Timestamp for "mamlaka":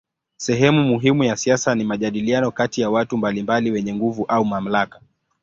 4.45-5.01